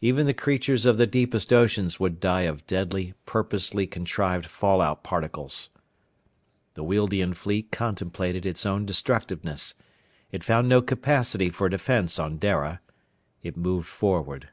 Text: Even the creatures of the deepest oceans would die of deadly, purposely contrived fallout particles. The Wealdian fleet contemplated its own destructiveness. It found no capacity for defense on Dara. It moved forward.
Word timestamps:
Even 0.00 0.26
the 0.26 0.34
creatures 0.34 0.86
of 0.86 0.98
the 0.98 1.06
deepest 1.06 1.52
oceans 1.52 2.00
would 2.00 2.18
die 2.18 2.40
of 2.40 2.66
deadly, 2.66 3.14
purposely 3.26 3.86
contrived 3.86 4.44
fallout 4.44 5.04
particles. 5.04 5.68
The 6.74 6.82
Wealdian 6.82 7.32
fleet 7.34 7.70
contemplated 7.70 8.44
its 8.44 8.66
own 8.66 8.84
destructiveness. 8.86 9.74
It 10.32 10.42
found 10.42 10.68
no 10.68 10.82
capacity 10.82 11.48
for 11.48 11.68
defense 11.68 12.18
on 12.18 12.38
Dara. 12.38 12.80
It 13.44 13.56
moved 13.56 13.86
forward. 13.86 14.48